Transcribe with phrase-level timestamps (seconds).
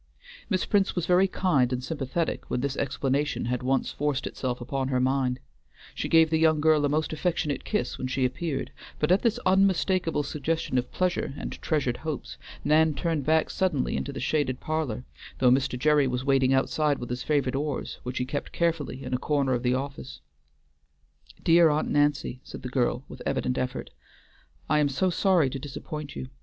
[0.49, 4.87] Miss Prince was very kind and sympathetic when this explanation had once forced itself upon
[4.87, 5.39] her mind;
[5.93, 9.37] she gave the young girl a most affectionate kiss when she appeared, but at this
[9.45, 15.05] unmistakable suggestion of pleasure and treasured hopes, Nan turned back suddenly into the shaded parlor,
[15.37, 15.77] though Mr.
[15.77, 19.53] Gerry was waiting outside with his favorite oars, which he kept carefully in a corner
[19.53, 20.21] of the office.
[21.43, 23.91] "Dear Aunt Nancy," said the girl, with evident effort,
[24.67, 26.29] "I am so sorry to disappoint you.